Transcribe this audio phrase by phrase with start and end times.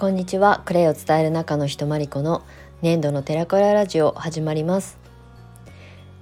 [0.00, 0.62] こんにちは。
[0.64, 2.42] クレイを伝える中のひとまりこの
[2.80, 4.98] 粘土の寺子屋ラジオ始まります。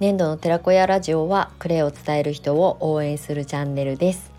[0.01, 4.33] 粘土の寺子屋ラジオはクレイを伝える人を応援するチャンネルです。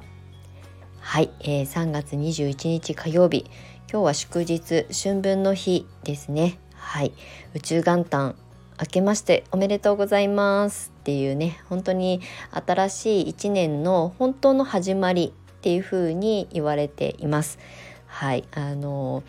[0.98, 3.46] はい、えー、3月21日火曜日。
[3.90, 6.58] 今日は祝日春分の日ですね。
[6.74, 7.14] はい。
[7.54, 8.34] 宇宙元旦
[8.78, 10.92] 明けましておめでとうございます。
[11.00, 17.58] っていうね本当に新しい1年の本当の始まりっていう風に言われています。
[18.10, 19.22] はいあの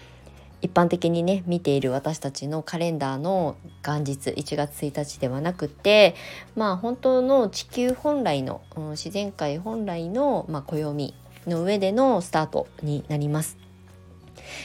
[0.62, 6.16] 一般的にね見ている私たちのカレンダーの元日1月1日ではなくて
[6.56, 11.14] まあ本当の地球本来の、うん、自然界本来の、まあ、暦
[11.48, 13.58] の上でのスタートになります。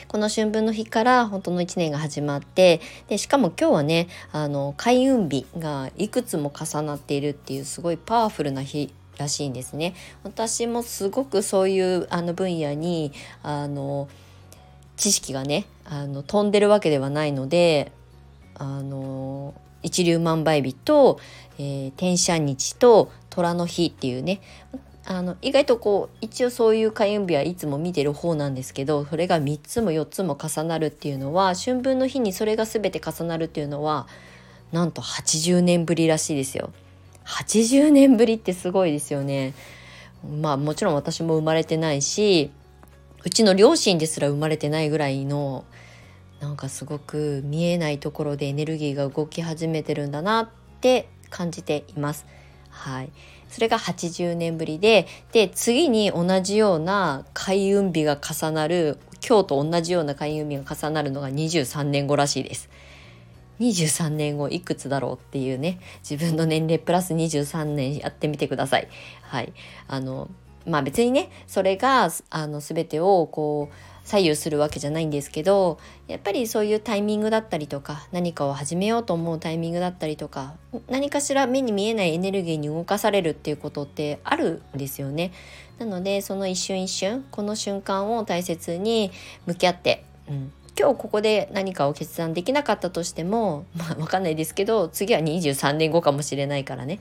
[0.08, 9.94] この春分の日から本当の1年が始まってでしかも今日はねあの開運日がいくつも重なっているっていうすごいパワフルな日らしいんですね。
[10.24, 14.08] 私もすごくそういうあの分野にあの
[14.96, 17.92] 知識がねあの飛んでるわけではないので
[18.54, 21.20] あの一粒万倍日と、
[21.58, 24.40] えー、天赦日と虎の日っていうね
[25.04, 34.08] あの意外とこう一応そういう開運日はいつも見てる方なんですけどそれが3つも4つも重なるっていうのは春分の日にそれが全て重なるっていうのは
[34.72, 36.72] なんと80年ぶりらしいですよ。
[37.26, 39.54] 80年ぶりってすごいですよね。
[40.40, 42.50] まあもちろん私も生まれてないし
[43.24, 45.64] うちの両親ですら生まれてないぐらいの
[46.40, 50.48] なんかすごく見えないところでエネルギーが動き始めてるんだなっ
[50.80, 52.26] て感じています。
[52.70, 53.10] はい、
[53.48, 62.68] それが80年ぶりでで次に同じような開運日が重なる今日と同じような開運日が重なるのが23年後らしいです。
[63.60, 68.88] 23年後いくつだろうっていうね自分の年齢プラス23年やってみてください。
[69.22, 69.52] はい
[69.88, 70.28] あの
[70.66, 73.74] まあ別にねそれがあの全てをこう
[74.06, 80.54] 左右するわけじゃないんですけどやっぱりそういうタイミングだったりとか何かを始めようと思うタイミングだったりとか
[80.88, 85.32] 何かしら目に見えないエネルギーに動かされるっていうことってあるんですよね。
[85.78, 89.10] なのでその一瞬一瞬この瞬間を大切に
[89.44, 97.00] 向き合って、うん、今日ここで何かを決断できなかったとしてもまあ分かんないですけど次は23年後かもしれないからね。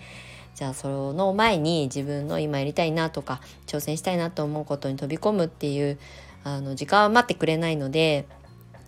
[0.55, 5.99] じゃあその前に自分の今やりたいなとか挑戦したいなと思うことに飛び込むっていう
[6.45, 8.25] あの時間は待ってくれないので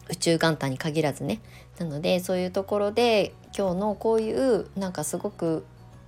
[0.10, 1.42] 宇宙元旦に限らずね。
[1.78, 5.66] なのでそういうところで今日のこういうなんかすごく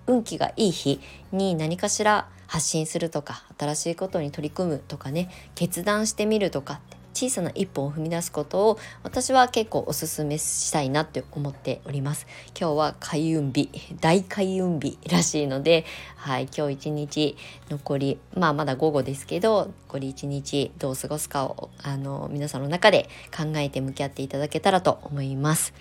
[0.08, 1.02] 運気がいい日
[1.34, 12.26] に何かしら発信するとか新しいことに取り組むとかね決断してみるとかって小さな一歩を踏み出すことを私は結構おすすめしたいなって思っております。
[12.58, 13.70] 今日は開運日
[14.00, 15.84] 大開運日らしいので
[16.16, 17.36] はい今日一日
[17.70, 25.74] 残りまあまだ午後ですけど残り一日どう過ごすかをあの皆さんの中で考えて向き合っていただけたらと思います。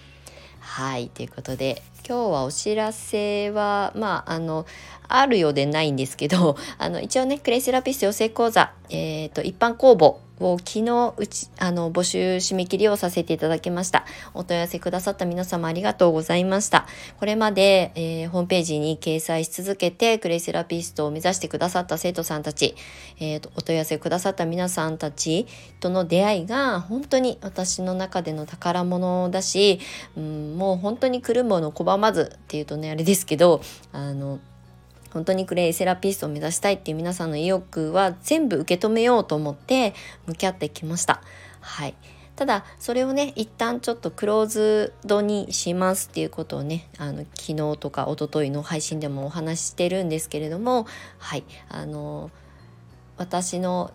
[0.59, 4.67] はいということで今日はお知らせはまああの
[5.07, 14.05] あるようでないんですけどあの一応ねクレイセラピスト養成講座、えーと一般公募を昨日うちあの募集締め切りをさせていただきました。
[14.35, 16.87] お問い合わせくださった皆様ありがとうございました。
[17.19, 22.77] これまで、えー、ホームページに掲載し続けてクレイセラピストを目指してくださった生徒さんたち、
[23.21, 25.47] えー、お問い合わせくださった皆さんたち
[25.81, 29.81] との出会いが本当に私の中での宝物だし、
[30.17, 33.61] うん、もう本当に来るもの拒まずっていうとねあれですけど
[33.93, 34.39] あの
[35.13, 39.95] 本当にクレイセラピストを目指したいっていう皆さんの意欲は全部受け止めようと思って
[40.27, 41.23] 向き合ってきました。
[41.61, 41.95] はい。
[42.39, 50.87] ただそれをね一旦ちょっとクローズドにしますっていうことをねあの昨日とか一昨日の配信でもお話ししてるんですけれども
[51.19, 52.31] はいあの
[53.17, 53.91] 私の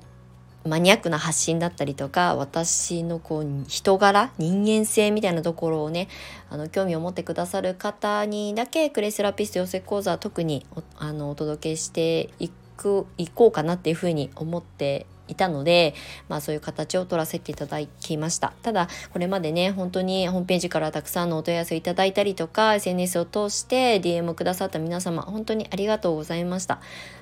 [0.66, 6.08] マニアックな発信だったりとか私のこう人柄人間性みたいなところをね
[6.50, 15.94] あの興味を持ってくださる方にだけクレイセラピスト養成講座は特におあのお届けしていくいこうかなっていうふうに思っていたので、
[16.30, 18.54] まあそういう形を取らせていただきました。
[18.62, 26.80] ただ、これまでね、本当にホームページからたくさんのお問い合わせをいただいたりとか、SNS を通して DM をくださった皆様、本当にありがとうございました。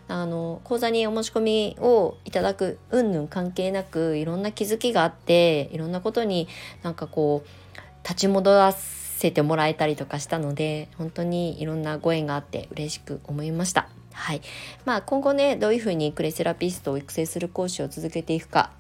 [0.08, 6.48] あの、講座にお申し込みをいただく、うんぬん関係なく、いろんな気づきがあって、いろんなことに
[6.84, 7.48] なんかこう、
[8.04, 13.88] 立ち戻らせてもらえたりとかしたので、本当にいろんなご縁があって嬉しく思いました。
[14.14, 14.42] はい
[14.86, 18.72] まあ、今後ねどういうふうにクレセラピストを育成する講師を続けていくか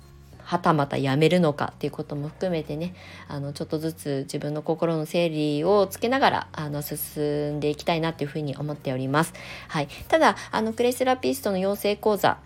[0.43, 2.93] はたまたやめるのかっていうことも含めてね
[3.27, 9.33] あのちょっとずつ自分の心の整理をつけながらあの進んでいきたいなっていうふうに思っております。
[9.69, 12.37] はい、ただあのクレセラピストの養成講座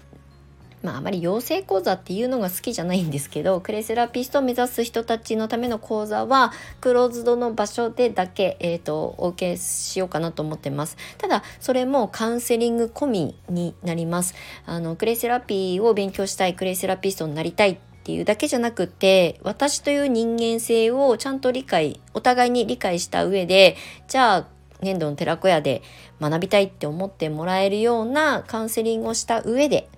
[0.85, 10.95] まあ、あまり養成講座っていうのが好きじゃないんですけどクレセラピストを目指す人たちのための講座はクローズドの場所でだけ、えーと、お受けしようかなと思ってます。
[11.17, 14.35] ただそれもカウンセリング込みになります。
[14.67, 23.75] あのクレセラピーを勉強したいクレセラピストになりたいっていうだけじゃなくて私という人間性をちゃんと理解お互いに理解した上で
[24.07, 24.47] じゃあ
[24.81, 25.81] 粘土の寺子屋で
[26.21, 29.89] 学びたいって思ってもらえるようなカウンセリングをした上で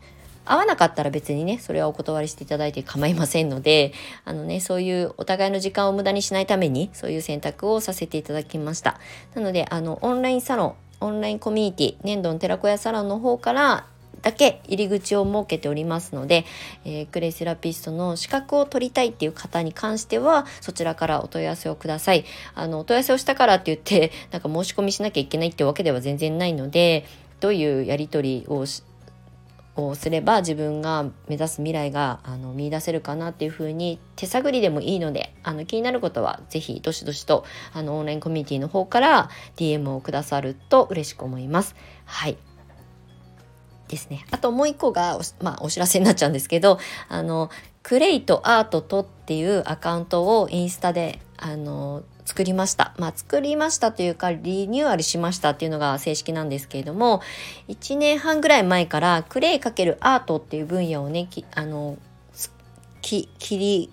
[0.52, 3.94] 合わなかったら別にねそれはお断りしていただいて構いませんので
[4.26, 9.00] あのねそういうお互いの時間を無駄にしないためにそういう選択をさせていただきました。
[9.36, 13.86] なのであのオンラインサロンオンラインコミュニティ粘土の寺子屋サロンの方から
[14.22, 16.46] だけ入り口を設けておりますので、
[16.86, 22.26] えー、クレイセラピストの資格を取りたいっていう方に関してはそちらからお問い合わせをください。
[22.56, 27.06] あのお問い合わせをしたからって言ってなんか申し込みしなきゃいけないってわけでは全然ないので
[27.40, 28.66] どういうやり取りを
[29.78, 41.76] をすれば自分が目指す未来があの見出せるかなっていうふうに手探りでもいいのであの気になることは是非どしどしとあのオンラインコミュニティの方から DM をくださると嬉しく思います。
[42.06, 42.38] はい
[43.88, 44.26] ですね。
[44.32, 46.78] あともう一個が、まあ、お知らせになっちゃうんですけど、
[47.08, 47.50] あの、
[47.84, 52.94] クレイとアートとっていうアカウントをインスタで、あの、作りました。
[52.98, 57.22] まあ、作りましたというか、リニューアルしましたっていうのが正式なんですけれども、
[57.70, 61.98] 1年半ぐらい前からクレイ×アートっていう分野をね、あの、
[63.02, 63.90] き、切り、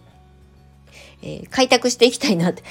[1.22, 2.64] えー、開拓していきたいなって、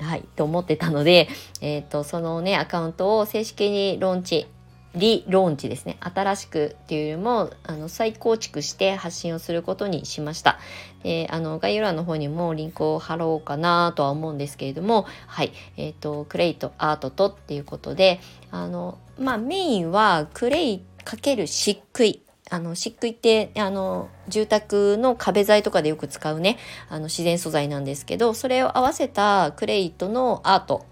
[0.00, 1.28] はい、と思ってたので、
[1.60, 4.46] えっ、ー、と、そのね、アカウントを正式にローンチ
[4.94, 10.58] リローンチですね新しくっていうよりもあの再構築して発信をすることにしました
[11.04, 15.52] であの概要欄の方にもリンクを貼ろうかなとは思うんですけれどもはい。
[15.76, 18.20] えっ、ー、とクレイとアートとっていうことで
[18.50, 22.20] あのまあメインはクレイ×漆喰。
[22.50, 26.58] あの漆喰ってあの住宅の壁材とかでよく使うね
[26.90, 30.84] あの自然素材なんですけどそれを合わせたクレイとのアート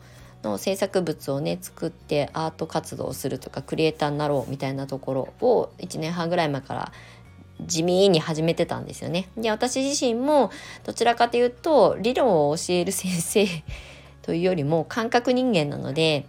[0.42, 6.92] の制作物をね作ってアート活動をするとかクリエイターになろうみたいなところを1年半ぐらい前から
[7.66, 9.28] 地味に始めてたんですよね。
[9.36, 10.50] で私自身も
[10.84, 13.46] どちらかというと理論を教える先生
[14.22, 16.26] というよりも感覚人間なので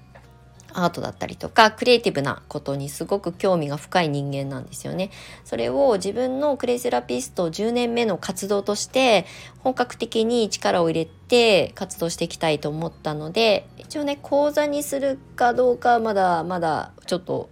[0.74, 5.12] アートだったりとかクリエイティブなことにすごく興味が深い人間なんですよね。
[5.45, 9.25] それを自分のクレイセラピスト10年目の活動として
[9.59, 17.50] 本格的に力を入れて活動していきたいと思ったので一応ね講座にするかどうかはまだまだちょっと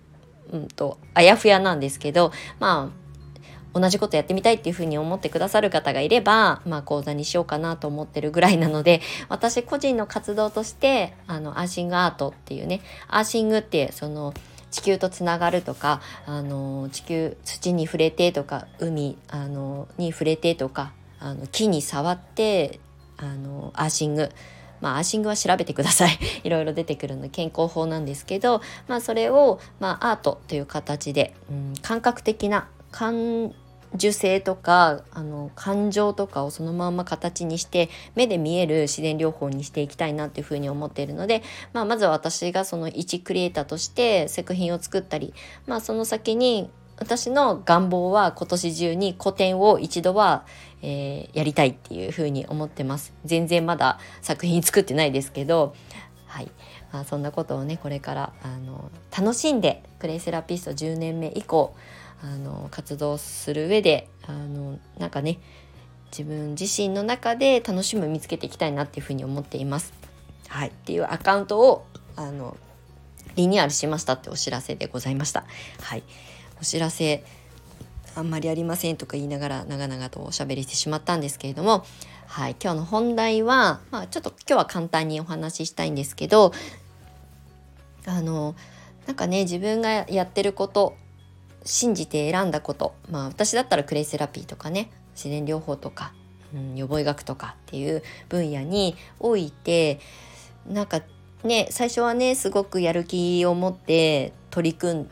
[0.52, 3.01] うんとあやふやなんですけどまあ
[3.74, 14.34] 同じことやってみたいっていうふうに思ってくださる方がいれば、まあ、講座にしようかなと思ってるぐらいなので 私個人の活動としてあのアーシングアートっていうねアーシングってその
[14.72, 22.80] 地球とつながるとかあの地球土に触れてとか海あのに触れてとかあの木に触って
[23.18, 24.32] あのアーシング
[24.82, 26.18] まあ、アーシングは調べてください。
[26.44, 33.54] いろいろ出てくるので健康法なんですけど、まあ、それを、まあ、アートという形で、うん、感覚的な感
[33.96, 41.44] 受性とかあの感情とかをそのまま形にして目で見える自然療法にしていきたいなっていうふうに思っているので、
[41.74, 45.34] まあ、まずは私がその一クリエイターとして作品を作ったり、
[45.68, 50.46] まあ、その先に私の願望は今年中に個展を一度は、
[50.84, 53.12] えー、やりたいっていうふうに思ってます。
[53.26, 55.74] 全然まだ作品作ってないですけど、
[56.28, 56.52] はい。
[56.94, 61.74] まあ、そんなことをね、これからあの楽しんでクレイセラピスト10年目以降、
[62.24, 65.40] あの活動する上であのなんかね
[66.12, 69.94] 自分自身の中で楽しむ見つけていきたいなっていうふうに思っています。
[70.48, 71.86] はい、っていうアカウントを
[72.16, 72.58] あの
[73.36, 75.46] リニューアルしましたってお知らせでございました。
[75.82, 76.04] はい、
[76.60, 77.24] お知らせ
[78.16, 81.86] あんまりありませんとか言いながら長々とおしゃべりしてしまったんですけれども、
[82.28, 86.52] はい、今日の本題は、まあ、ちょっと今日は簡単にお話ししたいんですけど
[88.06, 88.56] あの
[89.08, 90.96] なんかね自分がやってること
[91.64, 92.94] 信じて選んだこと。
[93.10, 94.92] まあ私だったらクレイセラピーとかね。
[95.16, 96.14] 自然療法とか、
[96.54, 100.00] うん、予防医学とかっていう分野において
[100.68, 101.02] なんか
[101.44, 105.10] ね最初はねすごくやる気を持って取り組ん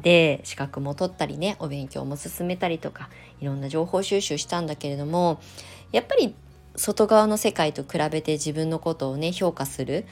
[0.00, 3.08] で資格も取ったりねお勉強も進めたりとか
[3.40, 5.40] いろんな情報収集したんだけれども
[5.92, 6.34] やっぱり
[6.76, 10.06] 外側の世界と比べて自分のことをね評価する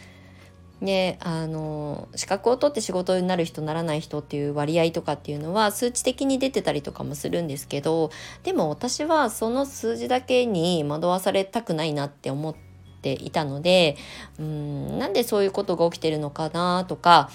[0.81, 8.11] であの資格を取って仕事になる人ならない人っていう割合とかっていうのは数値的に出てたりとかもするんですけど
[8.45, 12.55] でも私はその数字だけに惑わされたくないなって思っ
[13.03, 13.97] ていたので
[14.39, 17.31] うんなんでそういうことが起きてるのかなとか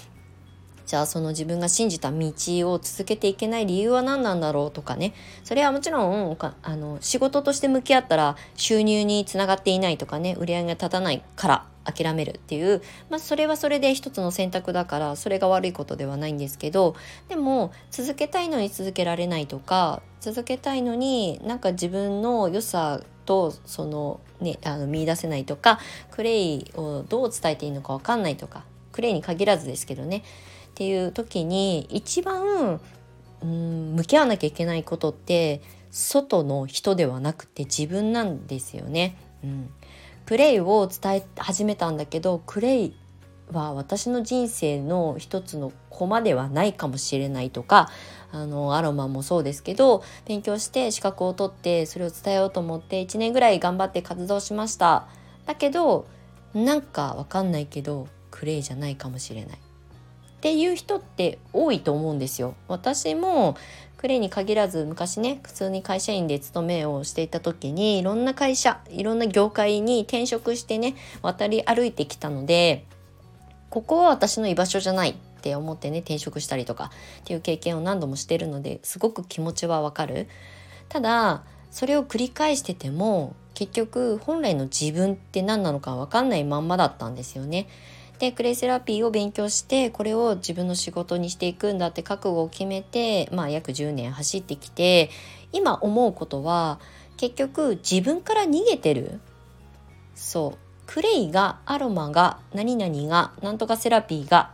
[0.86, 2.32] じゃあその自分が信じた道
[2.70, 5.14] を続けていけない理由は何なんだろうとかね。
[5.42, 10.36] それはもちろんあの仕事として向き合ったら収入につながっていないとかね。
[10.38, 16.96] 売り上げが立たないから諦めるっていう、まあ、それはそれで一つの選択だからそれが悪いことではないんですけど。
[17.28, 25.78] でも続けたいのに続けられないとか続けたいのになんか自分の良さとその、ね、あの見出せないとか
[26.10, 30.22] クレイをどう伝えていいのか分かんないとかクレイに限らずですけどね。
[30.74, 32.80] っていう時に一番
[33.42, 35.62] うん向き合わなきゃいけないことって
[35.92, 39.16] 外の人ではなくて自分なんですよね。
[39.44, 39.70] うん、
[40.26, 42.96] クレイを伝え始めたんだけどクレイ
[43.52, 47.90] は私の人生の一つのコマではないかもしれないとか
[48.32, 55.06] あのアロマもそうですけど勉強して資格を取ってそれを伝えようと思って1年ぐらい頑張って活動しました。
[55.46, 56.08] だけど
[56.52, 59.63] なんかわかんないけどクレイじゃないかもしれない。
[60.44, 62.54] っていう人って多いと思うんですよ。
[62.68, 63.56] 私も
[63.96, 72.84] クレに限らず昔ね普通に会社員で勤めをしていた時にいろんな会社いろんな業界に転職してね渡り歩いてきたので
[73.70, 80.28] ここは私の居場所じゃないって思ってね転職したりとかっていう経験を何度もしてるのですごく気持ちはわかる。
[80.90, 87.66] ただそれを繰り返してても結局本来の自分って何なのか分かんないまんまだったんですよね。
[88.24, 95.10] でクレイセラピーを勉強してこれを自分の仕事にしていくんだって覚悟を決めて、まあ、約10年走ってきて
[95.52, 96.80] 今思うことは
[97.18, 99.20] 結局自分から逃げてる。
[100.14, 100.58] そう。
[100.86, 104.52] クレイがアロマが何々がなんとかセラピーが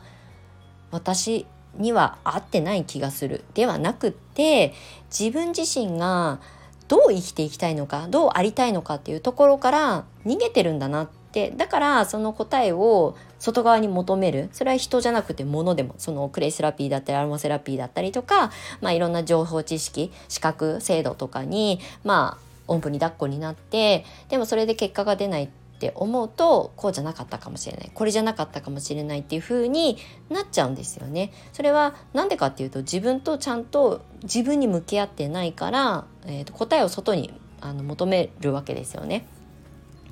[0.90, 1.46] 私
[1.76, 3.44] には合ってない気がする。
[3.54, 4.74] ではなくって
[5.16, 6.40] 自分自身が
[6.88, 25.48] どう生きていきたいのかどうありたいのかっていうところから逃げてるんだなってだからその答えを外側に求めるそれは人じゃなくて物でもそのクレイセラピーだったりアロマセラピーだったりとか、まあ、いろんな情報知識資格制度とかにまあおんぶに抱っこになってでもそれで結果が出ないっ
[25.80, 29.96] て思うとこうじゃなかったかもしれないこれじゃなかったかもしれないっていう風に
[30.28, 31.32] なっちゃうんですよね。
[31.52, 37.32] それは何でかっていうと自分とちゃんと自分に向き合ってないから、えー、と答えを外に
[37.62, 39.26] あの求めるわけですよね。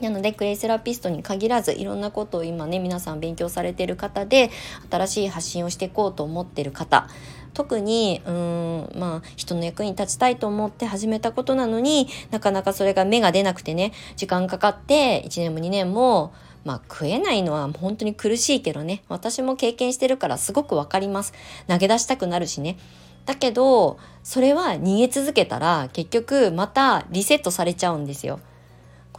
[0.00, 4.50] なのでクレイセラピストに限らずいろんなことを今ね皆さん勉強されている方で
[4.90, 7.08] 新しい発信をしていこうと思っている方。
[7.54, 16.32] 特にうんまあ人の役に立ちたいと思って始めたことなのになかなかそれが芽が出なくてね時間かかって1年も2年も
[16.64, 21.32] まあ食えないのは本当に苦しいけどね私も経験してるからすごくわかります。
[21.66, 22.78] 投げ出したくなるしね。
[23.26, 28.40] だけどそれは逃げ続けたら結局またリセットされちゃうんですよ。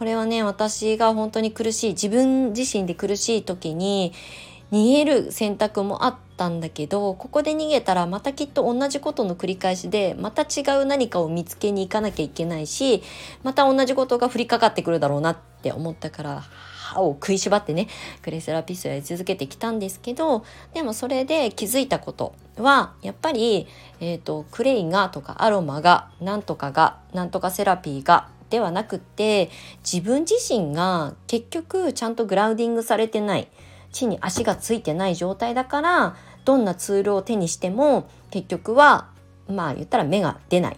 [0.00, 4.14] これはね私が本当に苦しい自分自身で苦しい時に
[4.72, 13.02] 逃げる選択もあったんだけどここで逃げたらまたきっと同じことの繰り返しでまた違う何かを見つけに行かなきゃいけないし
[13.42, 17.86] また同じことが降りかかってくるだろうなって思ったから歯を食いしばってね
[18.22, 23.66] クレセラピストやり続けてきたんですけどでもそれで気づいたことはやっぱり、
[24.00, 29.50] えー、とクレイがとかアロマがなんとかがなんとかセラピーがではなくって
[29.88, 33.48] 自分自身が結局ちゃんとグラウディングされてない
[33.92, 39.08] 地に足がついてない状態だからどんなツールを手にしても結局は
[39.48, 40.76] まあ言ったら芽が出ない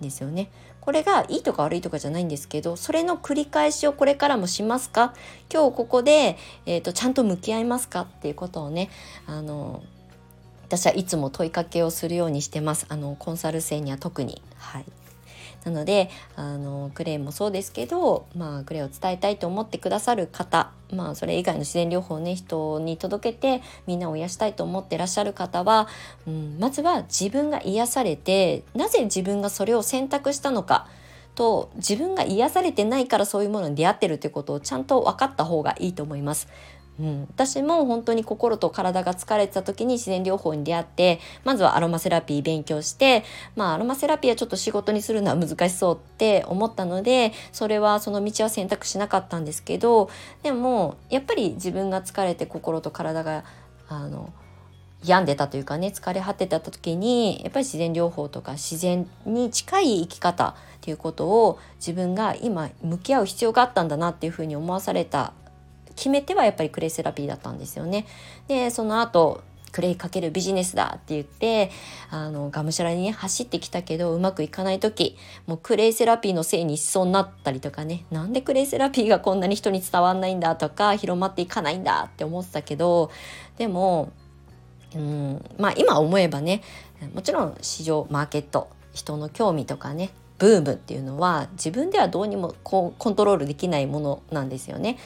[0.00, 0.50] ですよね。
[0.80, 5.12] これがいいとか悪いとかじゃないんですけどそれの繰り返しをこれからもしますか？
[5.52, 8.88] 今日ここで、えーと、ちゃんと向き合いますかっていうことをね
[9.26, 9.82] あの
[10.64, 12.86] 私はいつも問いかけをするようにしてます。
[12.88, 14.40] あのコンサル生には特に。
[14.56, 14.84] はい。
[15.64, 25.88] なのであのクレイもそうですけど、まあ、クレイを伝えたいと思ってくださる方、まあ、それ以外の自然療法をね人に届けてみんなを癒したいと思ってらっしゃる方は、
[26.26, 30.86] うん、まずは自分が癒されてなぜ自分がそれを選択したのか
[31.34, 36.48] と自分が癒されてないからそういうものに出会ってるってことをちゃんと分かった方がいいと思います。
[37.00, 43.24] うん、私も本当に心と体が疲れてた時に自然療法に出会ってまずはアロマセラピー勉強して
[43.54, 50.10] まあアロマセラピーはちょっと仕事にするのは難しそうって思ったのでそれはその道は選択しなかったんですけど
[50.42, 53.44] でもやっぱり自分が疲れて心と体が
[53.88, 54.32] あの
[55.04, 65.32] 病んでたというかね疲れ果てた時にやっぱり自然療法とか自然に近い生き方っていうことを自分が今向き合う必要があったんだなっていうふうに思わされた
[65.98, 68.06] 決め手はやっぱりクレイセラピーだったんですよね。
[68.46, 71.70] でその後クレイかけるビジネスだって言って
[72.08, 83.10] あのがむしゃらに、ね、走ってきたけどうまくいかない時もうクレイセラピーのせいにしそうになったりとかねなんでクレイセラピーがこんなに人に伝わんないんだとか広まっていかないんだって思ってたけど
[83.58, 84.12] でも
[84.94, 86.62] うんまあ今思えばね
[87.12, 94.98] もちろん市場マーケット人の興味とかねブームっていうのは自分ではどうにもこうコントロールできないものなんですよね。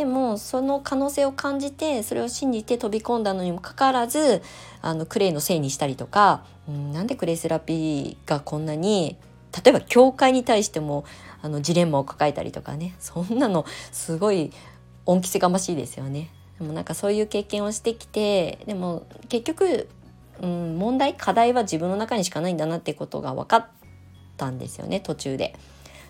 [0.00, 4.40] でもその可能性を感じてそれを信じて飛び込んだのにもかかわらず
[4.80, 9.18] あのクレイのせいにしたりとか、うん、なんでクレイセラピーがこんなに
[9.62, 11.04] 例えば教会に対しても
[11.42, 14.52] あのジレンマを抱えたりとかねそんなのすごい
[15.04, 16.30] 恩着せがましいですよね。
[16.58, 19.86] でもなんかそういう経験をしてきてでも結局、
[20.40, 23.66] うん、問題課題は自分の中にしかないんだなってことが分かっ
[24.38, 25.54] たんですよね途中で。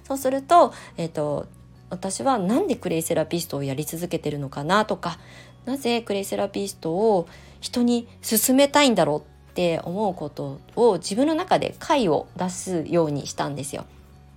[0.05, 1.47] そうすると,、えーと、
[1.91, 5.19] 私は何でクレイセラピストをやり続けてるのかなとか
[5.67, 7.29] なぜクレイセラピストを
[7.61, 13.85] 人に勧めたいんだろうって思うことを自分の中で解を出すようにしたんですよ。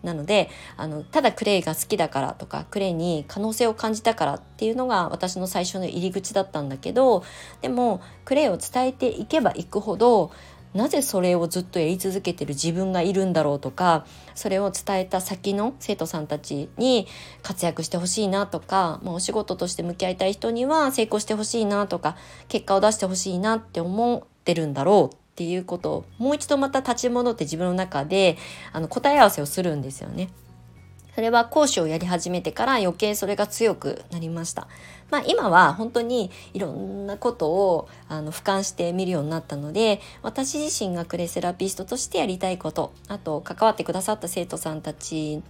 [0.03, 7.23] なのであのただクレイが好きだからとかクレイに可能性を感じたからっていうのが私の最初の入り口だったんだけど
[7.61, 10.31] でもクレイを伝えていけばいくほど
[10.73, 17.07] なぜそれをずっとやり続けてる自分がいるんだろうとかそれを伝えた先の生徒さんたちに
[17.41, 28.37] 活躍してほしいなとか、まあ、お仕事として向き合いたい人には成功してほしいなとか結果を出してほしいなって思ってるんだろうっていうことをもう一度また立ち戻って自分の中で
[28.71, 30.29] あの答え合わせをするんですよね。
[31.15, 34.67] それは講師をやり始めてから余計それが強くなりました。
[35.11, 45.43] まあ今は本当にいろんなことをあの俯瞰して見るようになったので私自身がクレセラピストとしてやりたいことあと関わってくださった生徒さんたち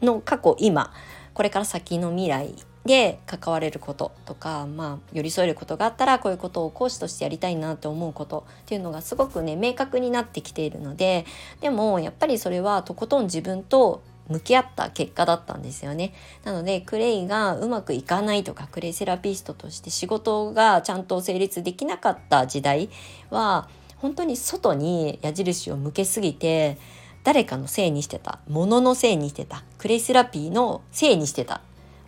[0.00, 0.92] の過去今
[1.34, 2.54] これから先の未来
[2.86, 11.24] で関われることとか、まあ、寄り添えることがあったらこういうことを講師としてやりたいなって思うことっていうのがすごくね明確になってきているので
[11.60, 16.14] でもやっぱりそれはとことん自分と向き合った結果だったんですよね。
[16.44, 22.88] なのでクレイがうまくいかないとかクレイセラピストとして仕事がちゃんと成立できなかった時代
[23.30, 26.78] は本当に外に矢印を向けすぎて
[27.22, 31.60] 誰かのせいにしてた物のせいにしてたクレイセラピーのせいにしてた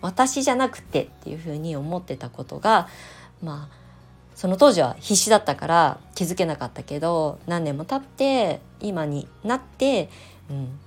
[0.02, 2.88] 私じゃなくてっていうふうに思ってたことが
[3.42, 3.76] まあ
[4.34, 10.10] その当時は必死だったから気づけなかったけど何年も経って今になって、
[10.50, 10.78] うん、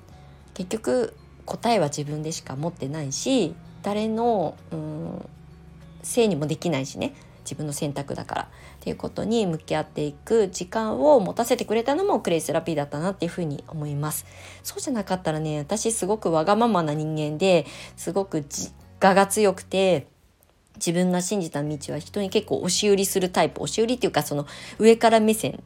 [0.54, 1.16] 結局
[1.50, 5.26] 答えは自分でしか持ってないし誰の、うん、
[6.04, 7.14] せいにもできないしね。
[7.44, 8.42] 自分の選択だから。
[8.44, 8.46] っ
[8.82, 14.26] ていうことに向き合っていく時間を持たせてくれたのもクレイセラピーだったなっていうふうに思います。
[14.64, 17.66] そうじゃなかったらね私すごくわがままな人間で
[17.98, 18.46] すごく
[19.02, 20.08] 我が強くて
[20.76, 23.62] 自分が信じた道は人に結構押し売りするタイプ。
[23.62, 24.46] 押し売りっていうかその
[24.78, 25.62] 上から目線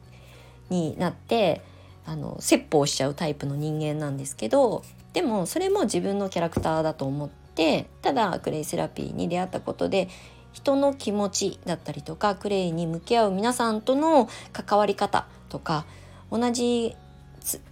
[0.70, 1.60] になって
[2.06, 4.82] あの説法しちゃうタイプの人間なんですけど
[5.14, 10.08] でもそれも自分のキャラクターだと思ってただクレイセラピーに出会ったことで
[10.52, 15.86] 人の気持ちだったりとかクレイに向き合う皆さんとの関わり方とか
[16.30, 16.94] 同じ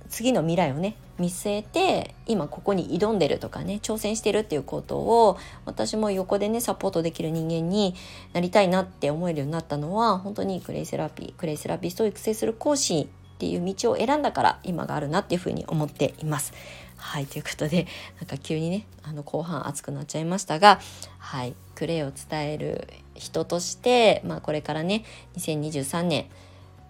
[0.08, 7.94] 次の未来をね見据えて今ここに挑んでるとかね挑戦してるっていうことを私も横でねサポートできる人間に
[8.32, 13.06] なりたいなって思えるようになったのは本当にクレイセラピークレイセラピストを育成する講師っ
[13.38, 16.52] ていう道を選んだから今があるなっていうふうに思っています。
[17.02, 17.86] はいということで
[18.20, 20.80] なんか急にねあの後半熱くなっちゃいましたが
[21.18, 25.04] はいクレイを伝える人として、まあ、これからね
[25.36, 26.26] 2023年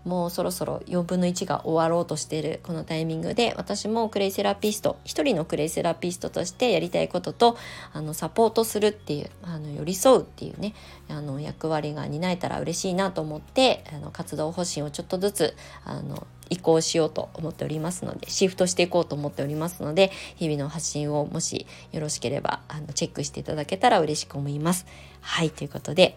[0.05, 7.57] もうそろそろ4分の1が終わろうとしているこのタイミングで私もクレイセラピスト一人のクレイセラピストとしてやりたいことと
[7.93, 10.75] あのサポートするっていうあの寄り添うっていうね
[11.09, 24.87] あの役割が担えたら嬉しいなと思ってあの活動方針をちょっとずつあの移行しようと思っておりますのでシフトしていこうと思っておりますので日々の発信をもしよろしければあのチェックしていただけたら嬉しく思います。
[25.21, 26.17] はいということで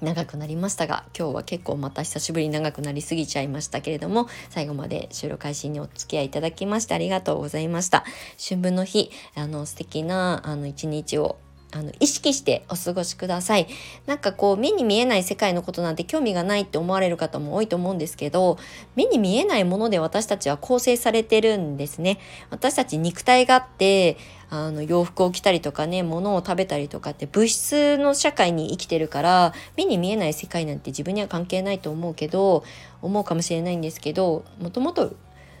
[0.00, 8.04] 長くなりましたが今日は結構また久しぶりに長くなりすぎちゃいましたけれども最後まで収録配信にお付き合いいただきましてありがとうございました
[8.38, 11.38] 春分の日あの素敵なあの一日を
[11.74, 13.66] あの意識してお過ごしください。
[14.06, 18.58] なんかこう目に見えない世界のことなんて興味がないって思われる方も多いと思うんですけど
[18.94, 22.20] 目に見えないもので私たちは構成されてるんですね。
[22.50, 24.16] 私たち肉体があって
[24.50, 32.62] あの洋服を着たりとかね物を食べたりとかって物質の社会に生きてるから目に見えない世界なんて自分には関係ないと思うけど
[33.02, 35.16] 思うかもしれないんですけどもともと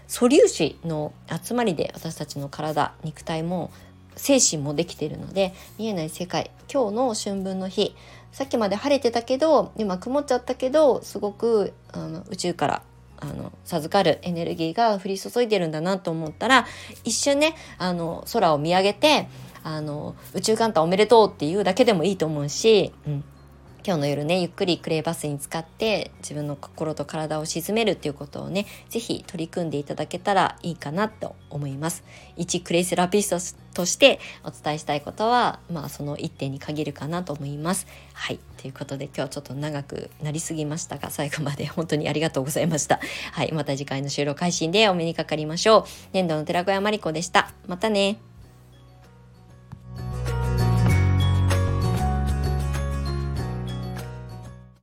[0.06, 3.72] 素粒子の集まりで私たちの体肉体も
[4.16, 7.94] 精神もできているので見えない世界今日の春分の日。
[8.34, 12.82] さっきまで晴れてたけど今曇っちゃったけどすごくあの宇宙から
[13.20, 16.66] あの授かるエネルギーが降り注いでるんだなと思ったら
[17.04, 19.28] 一瞬ねあの空を見上げて
[19.62, 23.24] あの宇宙艦隊おめでとうっていうだけでもいいと思うし、うん、
[23.86, 32.02] 今日の夜ねゆっくりクレイバスに使って自分の心と体を鎮めるっていうことをね是非取り組んでいただけたらいいかなと思います。
[32.38, 37.86] 一クレイセラピストとしてお伝えしたいことはまあその一点に限るかなと思います。
[38.14, 38.40] はい。
[38.56, 43.00] ということで今日はちょっと長くなりすぎましたが最後まで 本当にありがとうございました。
[43.32, 43.52] はい。
[43.52, 45.84] また次回の収録配信でお目にかかりましょう。
[46.14, 47.52] 年度の寺子屋まりこでした。
[47.66, 48.33] またね。